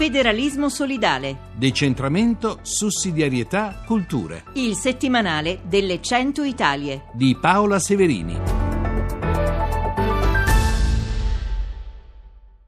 Federalismo 0.00 0.70
solidale. 0.70 1.50
Decentramento, 1.58 2.60
sussidiarietà, 2.62 3.82
culture. 3.84 4.44
Il 4.54 4.74
settimanale 4.74 5.60
delle 5.68 6.00
100 6.00 6.42
Italie. 6.42 7.02
Di 7.12 7.36
Paola 7.38 7.78
Severini. 7.78 8.34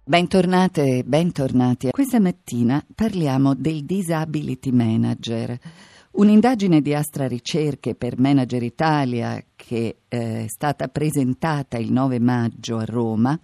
Bentornate 0.05 0.99
e 0.99 1.05
bentornati. 1.05 1.89
Questa 1.91 2.21
mattina 2.21 2.85
parliamo 2.95 3.55
del 3.55 3.87
Disability 3.87 4.71
Manager. 4.71 5.59
Un'indagine 6.11 6.83
di 6.83 6.93
Astra 6.93 7.27
Ricerche 7.27 7.95
per 7.95 8.19
Manager 8.19 8.63
Italia 8.63 9.43
che 9.57 10.01
eh, 10.07 10.45
è 10.45 10.49
stata 10.49 10.89
presentata 10.89 11.79
il 11.79 11.91
9 11.91 12.21
maggio 12.21 12.77
a 12.77 12.85
Roma 12.85 13.41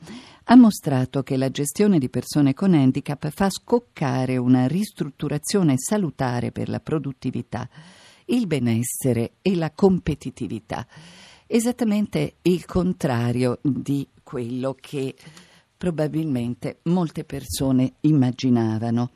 ha 0.50 0.56
mostrato 0.56 1.22
che 1.22 1.36
la 1.36 1.50
gestione 1.50 1.98
di 1.98 2.08
persone 2.08 2.54
con 2.54 2.72
handicap 2.72 3.28
fa 3.28 3.50
scoccare 3.50 4.38
una 4.38 4.66
ristrutturazione 4.66 5.74
salutare 5.76 6.52
per 6.52 6.70
la 6.70 6.80
produttività, 6.80 7.68
il 8.26 8.46
benessere 8.46 9.32
e 9.42 9.54
la 9.54 9.70
competitività. 9.72 10.86
Esattamente 11.46 12.36
il 12.42 12.64
contrario 12.64 13.58
di 13.62 14.08
quello 14.22 14.74
che 14.80 15.14
probabilmente 15.76 16.78
molte 16.84 17.24
persone 17.24 17.94
immaginavano. 18.00 19.10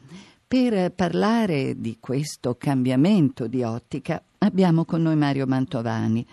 Per 0.46 0.92
parlare 0.92 1.80
di 1.80 1.96
questo 1.98 2.56
cambiamento 2.56 3.46
di 3.46 3.62
ottica 3.62 4.22
abbiamo 4.36 4.84
con 4.84 5.00
noi 5.00 5.16
Mario 5.16 5.46
Mantovani. 5.46 6.26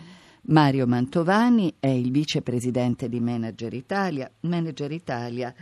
Mario 0.50 0.88
Mantovani 0.88 1.76
è 1.80 1.90
il 1.90 2.10
vicepresidente 2.10 3.08
di 3.08 3.20
Manager 3.20 3.72
Italia. 3.72 4.30
Manager 4.42 4.92
Italia 4.92 5.54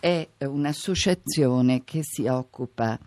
è 0.00 0.26
un'associazione 0.40 1.84
che 1.84 2.00
si 2.02 2.26
occupa 2.26 2.98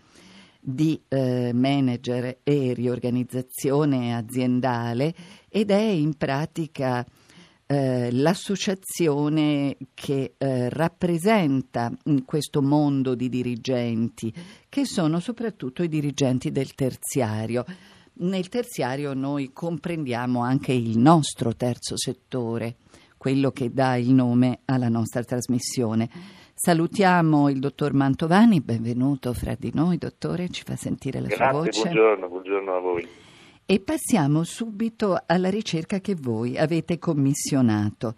di 0.60 1.00
eh, 1.08 1.52
manager 1.52 2.38
e 2.44 2.72
riorganizzazione 2.74 4.14
aziendale 4.14 5.14
ed 5.48 5.70
è 5.70 5.80
in 5.80 6.14
pratica 6.14 7.04
eh, 7.66 8.12
l'associazione 8.12 9.76
che 9.94 10.34
eh, 10.38 10.68
rappresenta 10.68 11.90
questo 12.24 12.62
mondo 12.62 13.16
di 13.16 13.28
dirigenti, 13.28 14.32
che 14.68 14.84
sono 14.84 15.18
soprattutto 15.18 15.82
i 15.82 15.88
dirigenti 15.88 16.52
del 16.52 16.72
terziario. 16.74 17.64
Nel 18.18 18.48
terziario 18.48 19.12
noi 19.12 19.52
comprendiamo 19.52 20.40
anche 20.40 20.72
il 20.72 20.96
nostro 20.96 21.54
terzo 21.54 21.98
settore, 21.98 22.76
quello 23.18 23.50
che 23.50 23.70
dà 23.70 23.96
il 23.96 24.10
nome 24.10 24.60
alla 24.64 24.88
nostra 24.88 25.22
trasmissione. 25.22 26.08
Salutiamo 26.54 27.50
il 27.50 27.58
dottor 27.58 27.92
Mantovani, 27.92 28.62
benvenuto 28.62 29.34
fra 29.34 29.54
di 29.58 29.70
noi, 29.74 29.98
dottore, 29.98 30.48
ci 30.48 30.62
fa 30.64 30.76
sentire 30.76 31.20
la 31.20 31.26
Grazie, 31.26 31.46
sua 31.46 31.52
voce. 31.52 31.82
buongiorno, 31.82 32.28
buongiorno 32.28 32.74
a 32.74 32.80
voi. 32.80 33.06
E 33.66 33.80
passiamo 33.80 34.44
subito 34.44 35.22
alla 35.26 35.50
ricerca 35.50 36.00
che 36.00 36.14
voi 36.14 36.56
avete 36.56 36.98
commissionato. 36.98 38.14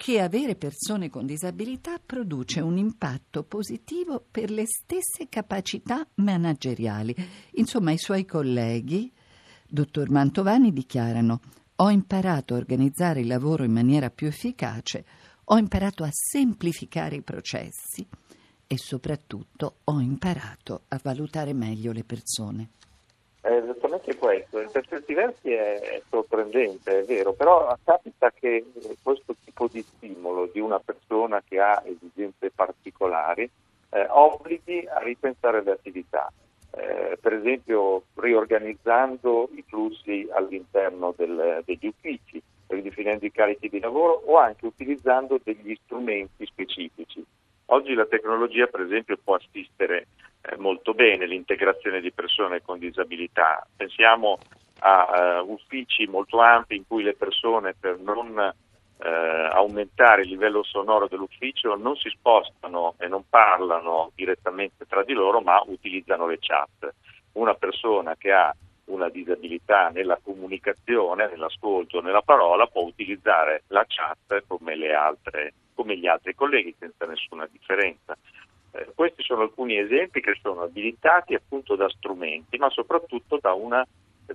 che 0.00 0.20
avere 0.20 0.54
persone 0.54 1.10
con 1.10 1.26
disabilità 1.26 1.98
produce 1.98 2.60
un 2.60 2.78
impatto 2.78 3.42
positivo 3.42 4.25
per 4.31 4.48
le 4.48 4.64
stesse 4.64 5.28
capacità 5.28 6.06
manageriali. 6.14 7.12
Insomma, 7.54 7.91
i 7.91 7.98
suoi 7.98 8.25
colleghi, 8.25 9.12
dottor 9.69 10.08
Mantovani, 10.08 10.72
dichiarano 10.72 11.41
ho 11.75 11.91
imparato 11.91 12.54
a 12.54 12.58
organizzare 12.58 13.22
il 13.22 13.26
lavoro 13.26 13.64
in 13.64 13.72
maniera 13.72 14.08
più 14.08 14.28
efficace, 14.28 15.04
ho 15.47 15.58
imparato 15.58 16.04
a 16.04 16.10
semplificare 16.12 17.16
i 17.16 17.22
processi 17.22 18.06
e 18.69 18.78
soprattutto 18.78 19.78
ho 19.82 19.98
imparato 19.98 20.84
a 20.88 21.00
valutare 21.03 21.53
meglio 21.54 21.91
le 21.91 22.04
persone. 22.04 22.70
È 23.41 23.50
esattamente 23.50 24.16
questo, 24.16 24.60
in 24.60 24.69
certi 24.71 25.15
versi 25.15 25.53
è, 25.53 26.03
sorprendente, 26.09 27.00
è 27.00 27.04
vero, 27.04 27.32
però 27.32 27.76
capita 27.84 28.32
che 28.32 28.65
questo 29.03 29.34
tipo 29.44 29.69
di 29.69 29.81
stimolo 29.82 30.47
di 30.53 30.59
una 30.59 30.81
persona 30.81 31.41
che 31.47 31.60
ha 31.60 31.82
esigenze 31.87 32.50
particolari 32.50 33.49
eh, 33.91 34.06
obblighi 34.09 34.87
a 34.87 34.99
ripensare 35.00 35.62
le 35.62 35.71
attività. 35.71 36.31
Eh, 36.71 37.16
per 37.19 37.32
esempio 37.32 38.03
riorganizzando 38.15 39.49
i 39.55 39.65
flussi 39.66 40.28
all'interno 40.31 41.15
del, 41.16 41.62
degli 41.65 41.87
uffici, 41.87 42.43
ridefinendo 42.66 43.25
i 43.25 43.32
carichi 43.32 43.69
di 43.69 43.81
lavoro 43.81 44.22
o 44.26 44.37
anche 44.37 44.66
utilizzando 44.66 45.41
degli 45.43 45.76
strumenti 45.84 46.44
specifici. 46.44 47.25
Oggi 47.66 47.94
la 47.94 48.06
tecnologia, 48.06 48.66
per 48.66 48.81
esempio, 48.82 49.16
può 49.22 49.37
assistere 49.37 49.99
eh, 49.99 50.06
molto 50.56 50.94
bene 50.94 51.26
l'integrazione 51.26 52.00
di 52.00 52.12
persone 52.12 52.62
con 52.62 52.78
disabilità. 52.78 53.66
Pensiamo 53.76 54.38
a 54.81 55.42
uh, 55.42 55.50
uffici 55.50 56.06
molto 56.06 56.38
ampi 56.41 56.76
in 56.76 56.86
cui 56.86 57.03
le 57.03 57.14
persone 57.14 57.75
per 57.78 57.98
non 57.98 58.28
uh, 58.36 59.03
aumentare 59.03 60.22
il 60.22 60.28
livello 60.28 60.62
sonoro 60.62 61.08
dell'ufficio 61.08 61.76
non 61.76 61.97
si 61.97 62.08
spostano 62.10 62.94
e 62.98 63.08
non 63.08 63.25
parlano 63.28 64.12
direttamente 64.14 64.87
tra 64.87 65.03
di 65.03 65.12
loro, 65.12 65.41
ma 65.41 65.62
utilizzano 65.66 66.26
le 66.26 66.38
chat. 66.41 66.94
Una 67.32 67.54
persona 67.54 68.16
che 68.16 68.32
ha 68.32 68.54
una 68.87 69.08
disabilità 69.08 69.88
nella 69.88 70.19
comunicazione, 70.22 71.28
nell'ascolto, 71.28 72.00
nella 72.00 72.22
parola, 72.22 72.66
può 72.66 72.82
utilizzare 72.82 73.64
la 73.69 73.84
chat 73.87 74.44
come, 74.47 74.75
altre, 74.92 75.53
come 75.75 75.97
gli 75.97 76.06
altri 76.06 76.34
colleghi 76.34 76.75
senza 76.78 77.04
nessuna 77.06 77.47
differenza. 77.50 78.16
Eh, 78.72 78.92
questi 78.94 79.22
sono 79.22 79.42
alcuni 79.42 79.78
esempi 79.78 80.20
che 80.20 80.36
sono 80.40 80.62
abilitati 80.62 81.34
appunto 81.34 81.76
da 81.76 81.88
strumenti, 81.88 82.56
ma 82.58 82.70
soprattutto 82.70 83.38
da 83.40 83.52
una 83.52 83.86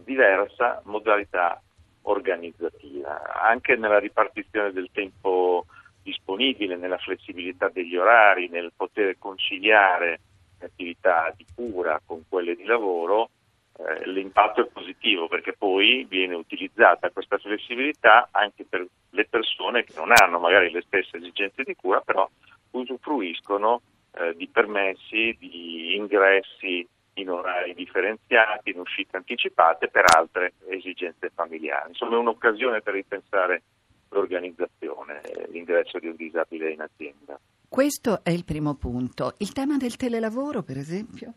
diversa 0.03 0.81
modalità 0.85 1.61
organizzativa, 2.03 3.41
anche 3.41 3.75
nella 3.75 3.99
ripartizione 3.99 4.71
del 4.71 4.89
tempo 4.91 5.65
disponibile, 6.01 6.75
nella 6.75 6.97
flessibilità 6.97 7.69
degli 7.69 7.95
orari, 7.95 8.49
nel 8.49 8.73
poter 8.75 9.17
conciliare 9.17 10.19
attività 10.59 11.33
di 11.35 11.45
cura 11.55 12.01
con 12.05 12.23
quelle 12.27 12.55
di 12.55 12.63
lavoro 12.63 13.29
eh, 13.75 14.07
l'impatto 14.07 14.61
è 14.61 14.67
positivo 14.67 15.27
perché 15.27 15.53
poi 15.53 16.05
viene 16.07 16.35
utilizzata 16.35 17.09
questa 17.09 17.37
flessibilità 17.37 18.29
anche 18.31 18.65
per 18.69 18.85
le 19.09 19.25
persone 19.25 19.83
che 19.83 19.93
non 19.95 20.11
hanno 20.13 20.39
magari 20.39 20.71
le 20.71 20.83
stesse 20.85 21.17
esigenze 21.17 21.63
di 21.63 21.75
cura, 21.75 21.99
però 22.01 22.29
usufruiscono 22.71 23.81
eh, 24.15 24.35
di 24.35 24.47
permessi, 24.47 25.35
di 25.39 25.95
ingressi 25.95 26.87
in 27.15 27.29
orari 27.29 27.73
differenziati, 27.73 28.71
in 28.71 28.79
uscite 28.79 29.17
anticipate 29.17 29.87
per 29.87 30.05
altre 30.15 30.53
esigenze 30.67 31.29
familiari. 31.33 31.89
Insomma 31.89 32.15
è 32.15 32.19
un'occasione 32.19 32.81
per 32.81 32.93
ripensare 32.93 33.63
l'organizzazione, 34.09 35.21
l'ingresso 35.49 35.99
di 35.99 36.07
un 36.07 36.15
disabile 36.15 36.71
in 36.71 36.81
azienda. 36.81 37.39
Questo 37.67 38.23
è 38.23 38.29
il 38.29 38.45
primo 38.45 38.75
punto. 38.75 39.33
Il 39.39 39.51
tema 39.51 39.77
del 39.77 39.95
telelavoro, 39.95 40.61
per 40.61 40.77
esempio? 40.77 41.33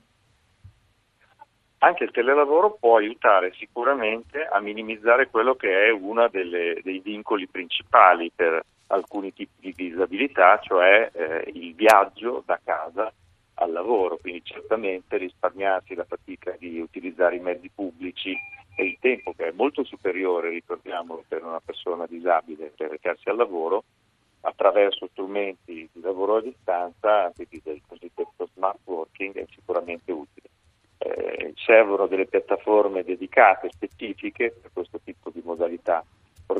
Anche 1.78 2.04
il 2.04 2.10
telelavoro 2.10 2.76
può 2.78 2.96
aiutare 2.96 3.52
sicuramente 3.54 4.44
a 4.44 4.60
minimizzare 4.60 5.28
quello 5.28 5.54
che 5.54 5.86
è 5.86 5.90
uno 5.90 6.28
dei 6.28 7.00
vincoli 7.00 7.46
principali 7.46 8.30
per 8.34 8.64
alcuni 8.88 9.32
tipi 9.32 9.72
di 9.72 9.88
disabilità, 9.88 10.58
cioè 10.60 11.10
eh, 11.12 11.50
il 11.52 11.74
viaggio 11.74 12.42
da 12.44 12.58
casa 12.62 13.12
al 13.54 13.72
lavoro, 13.72 14.18
quindi 14.18 14.42
certamente 14.44 15.16
risparmiarsi 15.16 15.94
la 15.94 16.04
fatica 16.04 16.54
di 16.58 16.78
utilizzare 16.78 17.36
i 17.36 17.40
mezzi 17.40 17.70
pubblici 17.74 18.36
e 18.76 18.84
il 18.84 18.98
tempo 19.00 19.32
che 19.34 19.48
è 19.48 19.52
molto 19.52 19.84
superiore, 19.84 20.50
ricordiamolo, 20.50 21.24
per 21.26 21.42
una 21.42 21.60
persona 21.64 22.06
disabile 22.06 22.72
per 22.76 22.90
recarsi 22.90 23.28
al 23.28 23.36
lavoro, 23.36 23.84
attraverso 24.42 25.08
strumenti 25.10 25.88
di 25.90 26.00
lavoro 26.00 26.36
a 26.36 26.42
distanza, 26.42 27.32
quindi 27.34 27.60
del 27.64 27.80
cosiddetto 27.86 28.48
smart 28.54 28.78
working, 28.84 29.34
è 29.34 29.46
sicuramente 29.50 30.12
utile. 30.12 30.48
Eh, 30.98 31.54
servono 31.56 32.06
delle 32.06 32.26
piattaforme 32.26 33.02
dedicate, 33.02 33.70
specifiche 33.70 34.54
per 34.60 34.70
questo 34.72 35.00
tipo 35.02 35.30
di 35.30 35.40
modalità 35.42 36.04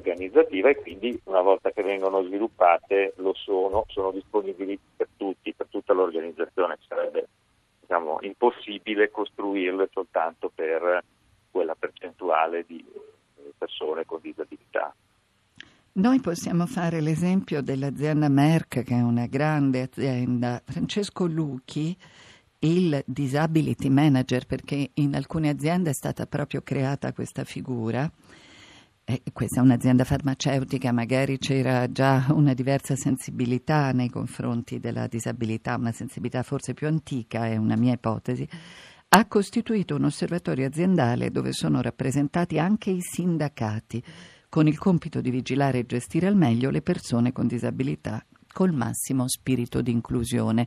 organizzativa 0.07 0.71
e 0.71 0.77
quindi 0.77 1.21
una 1.25 1.41
volta 1.41 1.71
che 1.71 1.83
vengono 1.83 2.23
sviluppate 2.23 3.15
lo 3.17 3.35
sono, 3.35 3.85
sono 3.89 4.13
disponibili 4.13 4.79
per 4.97 5.09
tutti, 5.17 5.53
per 5.53 5.67
tutta 5.69 5.93
l'organizzazione. 5.93 6.79
Sarebbe 6.87 7.29
diciamo, 7.81 8.19
impossibile 8.21 9.11
costruirle 9.11 9.89
soltanto 9.93 10.51
per 10.55 11.03
quella 11.51 11.75
percentuale 11.75 12.65
di 12.67 12.85
persone 13.59 14.05
con 14.05 14.21
disabilità. 14.21 14.95
Noi 15.93 16.21
possiamo 16.21 16.67
fare 16.67 17.01
l'esempio 17.01 17.63
dell'azienda 17.63 18.29
Merck, 18.29 18.83
che 18.83 18.95
è 18.95 19.01
una 19.01 19.27
grande 19.27 19.81
azienda. 19.81 20.61
Francesco 20.63 21.25
Lucchi, 21.25 21.97
il 22.59 23.03
disability 23.07 23.89
manager, 23.89 24.45
perché 24.47 24.91
in 24.95 25.15
alcune 25.15 25.49
aziende 25.49 25.91
è 25.91 25.95
stata 25.95 26.27
proprio 26.27 26.61
creata 26.63 27.15
questa 27.15 27.45
figura. 27.45 28.11
E 29.09 29.23
questa 29.33 29.61
è 29.61 29.63
un'azienda 29.63 30.03
farmaceutica, 30.03 30.91
magari 30.91 31.39
c'era 31.39 31.89
già 31.93 32.27
una 32.31 32.55
diversa 32.55 32.97
sensibilità 32.97 33.93
nei 33.93 34.11
confronti 34.11 34.81
della 34.81 35.07
disabilità, 35.07 35.77
una 35.77 35.93
sensibilità 35.93 36.43
forse 36.43 36.75
più 36.75 36.89
antica, 36.89 37.47
è 37.47 37.55
una 37.55 37.77
mia 37.77 37.93
ipotesi. 37.93 38.49
Ha 39.11 39.27
costituito 39.27 39.95
un 39.95 40.07
osservatorio 40.07 40.67
aziendale 40.67 41.31
dove 41.31 41.53
sono 41.53 41.81
rappresentati 41.83 42.59
anche 42.59 42.91
i 42.91 43.01
sindacati 43.01 44.03
con 44.49 44.67
il 44.67 44.77
compito 44.77 45.21
di 45.21 45.31
vigilare 45.31 45.79
e 45.79 45.87
gestire 45.87 46.27
al 46.27 46.35
meglio 46.35 46.71
le 46.71 46.83
persone 46.83 47.31
con 47.31 47.47
disabilità 47.47 48.27
col 48.53 48.73
massimo 48.73 49.29
spirito 49.29 49.83
di 49.83 49.93
inclusione. 49.93 50.67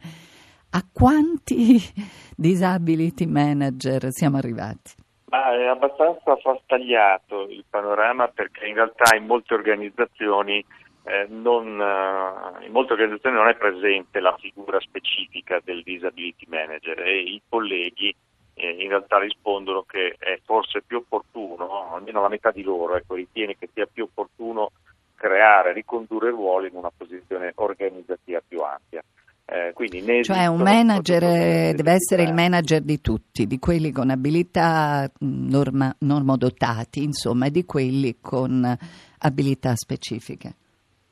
A 0.69 0.87
quanti 0.89 1.77
disability 2.37 3.25
manager 3.25 4.13
siamo 4.13 4.37
arrivati? 4.37 4.93
Ma 5.29 5.53
è 5.53 5.65
abbastanza 5.65 6.35
frastagliato 6.37 7.47
il 7.49 7.63
panorama 7.69 8.27
perché 8.29 8.65
in 8.65 8.75
realtà 8.75 9.15
in 9.15 9.25
molte 9.25 9.53
organizzazioni 9.53 10.65
eh, 11.03 11.27
non, 11.29 11.79
uh, 11.79 12.63
in 12.63 12.71
molte 12.71 12.93
organizzazioni 12.93 13.35
non 13.35 13.47
è 13.47 13.55
presente 13.55 14.19
la 14.19 14.35
figura 14.39 14.79
specifica 14.79 15.59
del 15.63 15.83
disability 15.83 16.45
manager 16.47 16.99
e 17.01 17.19
i 17.19 17.41
colleghi 17.47 18.15
eh, 18.55 18.71
in 18.83 18.89
realtà 18.89 19.19
rispondono 19.19 19.83
che 19.83 20.15
è 20.17 20.39
forse 20.43 20.81
più 20.81 20.97
opportuno, 20.97 21.93
almeno 21.93 22.21
la 22.21 22.29
metà 22.29 22.51
di 22.51 22.63
loro 22.63 22.95
ecco, 22.95 23.15
ritiene 23.15 23.57
che 23.57 23.69
sia 23.73 23.87
più 23.91 24.03
opportuno 24.05 24.71
creare, 25.15 25.73
ricondurre 25.73 26.29
ruoli 26.29 26.67
in 26.67 26.75
una 26.75 26.91
posizione 26.95 27.51
organizzativa 27.55 28.41
più 28.45 28.61
ampia. 28.61 29.03
Eh, 29.51 29.73
cioè 30.21 30.45
un 30.45 30.61
manager 30.61 31.23
eh, 31.23 31.73
deve 31.75 31.93
essere 31.93 32.21
il 32.21 32.35
manager 32.35 32.81
di 32.81 33.01
tutti, 33.01 33.47
di 33.47 33.57
quelli 33.57 33.91
con 33.91 34.11
abilità 34.11 35.09
norma, 35.21 35.91
normodotati, 36.01 37.01
insomma, 37.01 37.47
e 37.47 37.49
di 37.49 37.65
quelli 37.65 38.17
con 38.21 38.77
abilità 39.17 39.75
specifiche. 39.75 40.53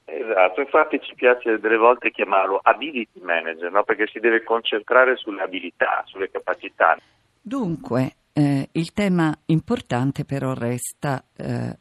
Esatto, 0.05 0.61
infatti 0.61 0.99
ci 1.01 1.15
piace 1.15 1.59
delle 1.59 1.77
volte 1.77 2.11
chiamarlo 2.11 2.59
ability 2.61 3.19
manager, 3.21 3.71
no? 3.71 3.83
perché 3.83 4.05
si 4.05 4.19
deve 4.19 4.43
concentrare 4.43 5.15
sulle 5.15 5.41
abilità, 5.41 6.03
sulle 6.05 6.29
capacità. 6.29 6.95
Dunque, 7.41 8.17
eh, 8.33 8.69
il 8.71 8.93
tema 8.93 9.35
importante 9.47 10.25
però 10.25 10.53
resta 10.53 11.23
eh, 11.35 11.75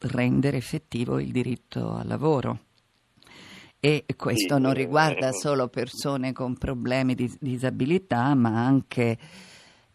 rendere 0.00 0.56
effettivo 0.56 1.20
il 1.20 1.30
diritto 1.30 1.94
al 1.94 2.08
lavoro. 2.08 2.58
E 3.84 4.04
questo 4.16 4.58
non 4.58 4.74
riguarda 4.74 5.30
eh, 5.30 5.32
solo 5.32 5.66
persone 5.66 6.32
con 6.32 6.56
problemi 6.56 7.16
di 7.16 7.28
disabilità, 7.40 8.32
ma 8.36 8.64
anche 8.64 9.18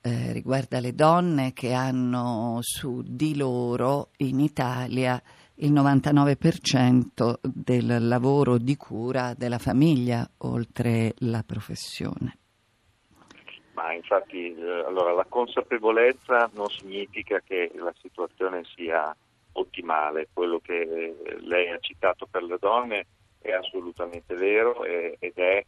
eh, 0.01 0.33
riguarda 0.33 0.81
le 0.81 0.93
donne 0.93 1.53
che 1.53 1.71
hanno 1.71 2.57
su 2.59 3.01
di 3.05 3.37
loro 3.37 4.09
in 4.17 4.41
Italia 4.41 5.23
il 5.59 5.71
99% 5.71 7.35
del 7.41 8.05
lavoro 8.09 8.57
di 8.57 8.75
cura 8.75 9.33
della 9.37 9.57
famiglia, 9.57 10.29
oltre 10.39 11.13
la 11.19 11.43
professione. 11.47 12.39
Ma 13.71 13.93
infatti 13.93 14.53
eh, 14.53 14.83
allora, 14.85 15.13
la 15.13 15.27
consapevolezza 15.29 16.49
non 16.55 16.67
significa 16.67 17.39
che 17.39 17.71
la 17.73 17.93
situazione 18.01 18.65
sia 18.75 19.15
ottimale, 19.53 20.27
quello 20.33 20.59
che 20.59 21.15
lei 21.39 21.69
ha 21.69 21.79
citato 21.79 22.27
per 22.29 22.43
le 22.43 22.57
donne 22.59 23.05
è 23.51 23.55
assolutamente 23.55 24.35
vero 24.35 24.83
ed 24.83 25.33
è 25.35 25.65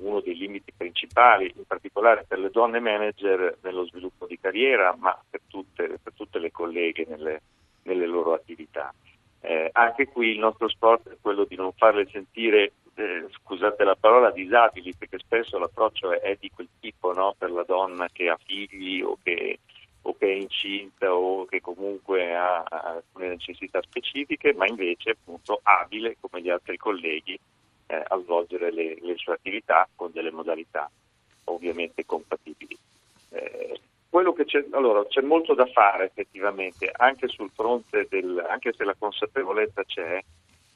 uno 0.00 0.20
dei 0.20 0.36
limiti 0.36 0.72
principali, 0.76 1.52
in 1.56 1.64
particolare 1.66 2.24
per 2.26 2.38
le 2.38 2.50
donne 2.50 2.80
manager 2.80 3.58
nello 3.62 3.84
sviluppo 3.86 4.26
di 4.26 4.38
carriera, 4.38 4.94
ma 4.98 5.18
per 5.28 5.40
tutte, 5.46 5.98
per 6.02 6.12
tutte 6.14 6.38
le 6.38 6.50
colleghe 6.50 7.06
nelle, 7.08 7.42
nelle 7.82 8.06
loro 8.06 8.32
attività. 8.32 8.92
Eh, 9.42 9.70
anche 9.72 10.06
qui 10.06 10.30
il 10.30 10.38
nostro 10.38 10.68
sport 10.68 11.08
è 11.08 11.16
quello 11.20 11.44
di 11.44 11.56
non 11.56 11.72
farle 11.72 12.06
sentire 12.10 12.72
eh, 12.94 13.26
scusate 13.30 13.84
la 13.84 13.96
parola, 13.96 14.30
disabili, 14.30 14.94
perché 14.94 15.18
spesso 15.18 15.58
l'approccio 15.58 16.12
è, 16.12 16.20
è 16.20 16.36
di 16.38 16.50
quel 16.50 16.68
tipo 16.78 17.12
no? 17.12 17.34
per 17.38 17.50
la 17.50 17.64
donna 17.64 18.08
che 18.12 18.28
ha 18.28 18.38
figli 18.44 19.00
o 19.00 19.16
che, 19.22 19.60
o 20.02 20.16
che, 20.16 20.26
è 20.26 20.34
incinta 20.34 21.14
o 21.14 21.44
che 21.44 21.60
comunque 21.60 22.34
ha, 22.34 22.62
alcune 22.62 23.28
necessità 23.28 23.80
specifiche, 23.82 24.54
ma 24.54 24.66
invece 24.66 25.10
appunto 25.10 25.60
abile 25.62 26.16
come 26.20 26.42
gli 26.42 26.50
altri 26.50 26.76
colleghi 26.76 27.38
eh, 27.86 28.04
a 28.06 28.18
svolgere 28.20 28.72
le, 28.72 28.96
le, 29.00 29.16
sue 29.16 29.34
attività 29.34 29.88
con 29.94 30.10
delle 30.12 30.30
modalità 30.30 30.90
ovviamente 31.44 32.06
compatibili. 32.06 32.76
Eh, 33.30 33.80
c'è, 34.44 34.64
allora, 34.72 35.06
c'è 35.06 35.20
molto 35.20 35.54
da 35.54 35.66
fare 35.66 36.06
effettivamente, 36.06 36.90
anche 36.92 37.28
sul 37.28 37.50
fronte 37.54 38.06
del, 38.10 38.44
anche 38.48 38.72
se 38.72 38.84
la 38.84 38.96
consapevolezza 38.98 39.84
c'è, 39.84 40.20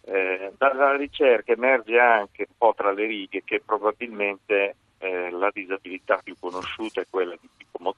eh, 0.03 0.53
dalla 0.56 0.97
ricerca 0.97 1.53
emerge 1.53 1.99
anche 1.99 2.47
un 2.49 2.55
po' 2.56 2.75
tra 2.76 2.93
le 2.93 3.06
righe 3.06 3.43
che 3.44 3.61
probabilmente 3.65 4.76
eh, 4.99 5.31
la 5.31 5.50
disabilità 5.53 6.21
più 6.23 6.37
conosciuta 6.38 7.00
è 7.00 7.06
quella 7.09 7.35
di 7.41 7.49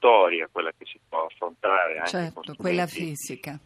motoria, 0.06 0.48
quella 0.50 0.70
che 0.76 0.84
si 0.86 0.98
può 1.08 1.26
affrontare 1.26 1.98
anche 1.98 2.10
certo, 2.10 2.54
quella 2.56 2.86
fisica. 2.86 3.58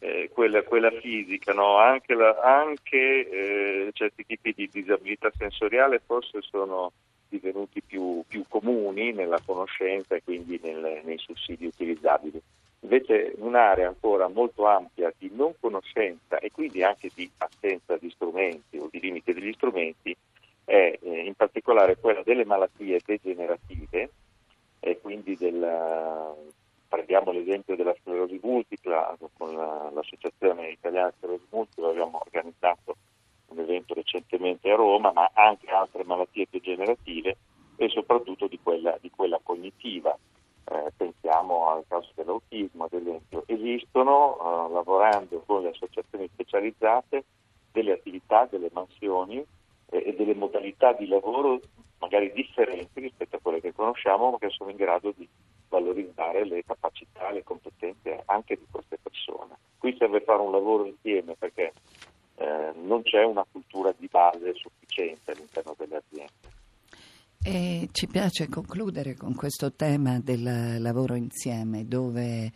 Eh, 0.00 0.30
quella, 0.32 0.62
quella, 0.62 0.90
fisica, 0.90 1.52
no? 1.52 1.76
anche, 1.76 2.14
la, 2.14 2.36
anche 2.40 2.96
eh, 3.28 3.90
certi 3.92 4.24
tipi 4.24 4.52
di 4.54 4.68
disabilità 4.72 5.30
sensoriale 5.36 6.00
forse 6.04 6.40
sono 6.42 6.92
divenuti 7.28 7.82
più, 7.82 8.22
più 8.26 8.44
comuni 8.48 9.12
nella 9.12 9.40
conoscenza 9.44 10.14
e 10.14 10.22
quindi 10.22 10.60
nel, 10.62 11.00
nei 11.04 11.18
sussidi 11.18 11.66
utilizzabili. 11.66 12.40
Invece 12.80 13.32
un'area 13.38 13.88
ancora 13.88 14.28
molto 14.28 14.66
ampia 14.66 15.12
di 15.18 15.30
non 15.34 15.52
conoscenza 15.58 16.38
e 16.38 16.52
quindi 16.52 16.84
anche 16.84 17.10
di 17.12 17.28
assenza 17.38 17.96
di 17.96 18.08
strumenti 18.10 18.78
o 18.78 18.88
di 18.88 19.00
limite 19.00 19.34
degli 19.34 19.52
strumenti 19.52 20.16
è 20.64 20.96
eh, 21.02 21.20
in 21.24 21.34
particolare 21.34 21.96
quella 21.96 22.22
delle 22.22 22.44
malattie 22.44 23.00
degenerative 23.04 24.10
e 24.88 25.00
quindi 25.00 25.36
del, 25.36 26.34
prendiamo 26.88 27.30
l'esempio 27.30 27.76
della 27.76 27.94
sclerosi 28.00 28.40
multipla, 28.42 29.16
con 29.36 29.54
la, 29.54 29.90
l'Associazione 29.92 30.70
Italiana 30.70 31.12
Sclerosi 31.18 31.44
Multipla 31.50 31.90
abbiamo 31.90 32.18
organizzato 32.24 32.96
un 33.48 33.58
evento 33.58 33.94
recentemente 33.94 34.70
a 34.70 34.76
Roma, 34.76 35.12
ma 35.12 35.30
anche 35.34 35.68
altre 35.68 36.04
malattie 36.04 36.46
degenerative 36.50 37.36
e 37.76 37.88
soprattutto 37.88 38.46
di 38.46 38.58
quella, 38.62 38.96
di 39.00 39.10
quella 39.14 39.38
cognitiva. 39.42 40.16
Eh, 40.70 40.92
pensiamo 40.96 41.70
al 41.70 41.84
caso 41.88 42.10
dell'autismo 42.14 42.84
ad 42.84 42.92
esempio, 42.92 43.42
esistono 43.46 44.36
eh, 44.36 44.72
lavorando 44.72 45.42
con 45.46 45.62
le 45.62 45.70
associazioni 45.70 46.28
specializzate 46.32 47.24
delle 47.72 47.92
attività, 47.92 48.46
delle 48.50 48.68
mansioni 48.72 49.38
eh, 49.38 50.02
e 50.06 50.14
delle 50.14 50.34
modalità 50.34 50.92
di 50.92 51.06
lavoro 51.06 51.60
magari 52.08 52.32
differenti 52.32 53.00
rispetto 53.00 53.36
a 53.36 53.38
quelle 53.40 53.60
che 53.60 53.74
conosciamo, 53.74 54.30
ma 54.30 54.38
che 54.38 54.48
sono 54.48 54.70
in 54.70 54.76
grado 54.76 55.12
di 55.14 55.28
valorizzare 55.68 56.46
le 56.46 56.64
capacità, 56.64 57.30
le 57.30 57.44
competenze 57.44 58.22
anche 58.24 58.56
di 58.56 58.64
queste 58.70 58.98
persone. 59.02 59.56
Qui 59.76 59.94
serve 59.98 60.22
fare 60.22 60.40
un 60.40 60.50
lavoro 60.50 60.86
insieme 60.86 61.34
perché 61.38 61.74
eh, 62.36 62.72
non 62.82 63.02
c'è 63.02 63.22
una 63.24 63.44
cultura 63.50 63.94
di 63.96 64.08
base 64.10 64.54
sufficiente 64.54 65.32
all'interno 65.32 65.74
delle 65.76 65.96
aziende. 65.96 66.56
E 67.44 67.88
ci 67.92 68.06
piace 68.06 68.48
concludere 68.48 69.14
con 69.14 69.34
questo 69.34 69.72
tema 69.74 70.18
del 70.18 70.80
lavoro 70.80 71.14
insieme, 71.14 71.86
dove 71.86 72.50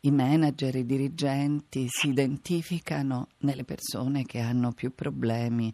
i 0.00 0.10
manager, 0.10 0.74
i 0.74 0.86
dirigenti 0.86 1.86
si 1.88 2.08
identificano 2.08 3.28
nelle 3.40 3.64
persone 3.64 4.24
che 4.24 4.40
hanno 4.40 4.72
più 4.72 4.94
problemi 4.94 5.72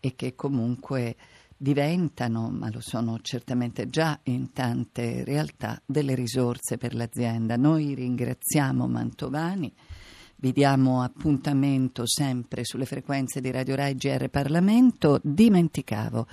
e 0.00 0.14
che 0.14 0.34
comunque 0.34 1.16
diventano, 1.58 2.48
ma 2.50 2.70
lo 2.70 2.80
sono 2.80 3.18
certamente 3.20 3.90
già 3.90 4.18
in 4.24 4.52
tante 4.52 5.24
realtà, 5.24 5.82
delle 5.84 6.14
risorse 6.14 6.78
per 6.78 6.94
l'azienda. 6.94 7.56
Noi 7.56 7.94
ringraziamo 7.94 8.86
Mantovani, 8.86 9.70
vi 10.36 10.52
diamo 10.52 11.02
appuntamento 11.02 12.04
sempre 12.06 12.64
sulle 12.64 12.86
frequenze 12.86 13.40
di 13.40 13.50
Radio 13.50 13.74
Rai 13.74 13.96
GR 13.96 14.28
Parlamento. 14.28 15.20
Dimenticavo 15.22 16.26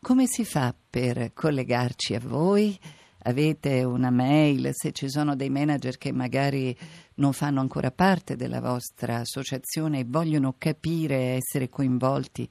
come 0.00 0.26
si 0.26 0.44
fa 0.44 0.74
per 0.88 1.32
collegarci 1.34 2.14
a 2.14 2.20
voi? 2.20 2.78
avete 3.24 3.82
una 3.84 4.10
mail, 4.10 4.70
se 4.72 4.92
ci 4.92 5.10
sono 5.10 5.34
dei 5.36 5.50
manager 5.50 5.98
che 5.98 6.12
magari 6.12 6.76
non 7.16 7.32
fanno 7.32 7.60
ancora 7.60 7.90
parte 7.90 8.36
della 8.36 8.60
vostra 8.60 9.16
associazione 9.16 10.00
e 10.00 10.06
vogliono 10.06 10.54
capire 10.56 11.36
essere 11.36 11.68
coinvolti 11.68 12.48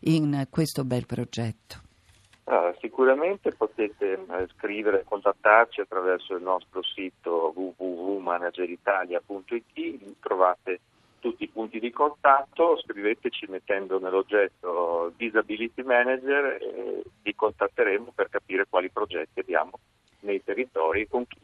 in 0.00 0.46
questo 0.50 0.84
bel 0.84 1.06
progetto. 1.06 1.86
Allora, 2.44 2.74
sicuramente 2.80 3.52
potete 3.52 4.12
eh, 4.12 4.48
scrivere 4.56 5.04
contattarci 5.04 5.82
attraverso 5.82 6.34
il 6.34 6.42
nostro 6.42 6.82
sito 6.82 7.52
www.manageritalia.it, 7.54 10.14
trovate 10.20 10.80
tutti 11.18 11.44
i 11.44 11.48
punti 11.48 11.78
di 11.78 11.90
contatto, 11.90 12.78
scriveteci 12.78 13.46
mettendo 13.48 13.98
nell'oggetto 13.98 15.12
Disability 15.16 15.82
Manager 15.82 16.58
e 16.62 17.02
vi 17.22 17.34
contatteremo 17.34 18.12
per 18.14 18.30
capire 18.30 18.66
quali 18.68 18.88
progetti 18.88 19.40
abbiamo 19.40 19.72
nei 20.20 20.42
territori 20.42 21.02
e 21.02 21.08
con 21.08 21.26
chi. 21.26 21.38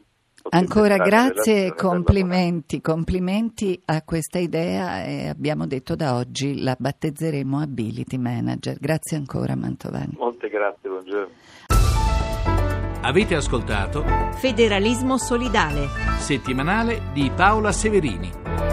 Ancora 0.49 0.97
grazie 0.97 1.67
e 1.67 1.73
complimenti, 1.73 2.79
complimenti 2.79 3.81
a 3.85 4.03
questa 4.03 4.37
idea 4.37 5.03
e 5.03 5.27
abbiamo 5.27 5.65
detto 5.65 5.95
da 5.95 6.15
oggi 6.15 6.61
la 6.61 6.75
battezzeremo 6.77 7.59
Ability 7.59 8.17
Manager. 8.17 8.77
Grazie 8.79 9.17
ancora 9.17 9.55
Mantovani. 9.55 10.13
Molte 10.17 10.47
grazie, 10.49 10.89
buongiorno. 10.89 11.33
Avete 13.01 13.35
ascoltato 13.35 14.03
Federalismo 14.33 15.17
solidale. 15.17 15.87
settimanale 16.17 17.01
di 17.13 17.31
Paola 17.35 17.71
Severini. 17.71 18.64